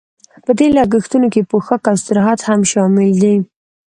[0.45, 3.35] په دې لګښتونو کې پوښاک او استراحت هم شامل دي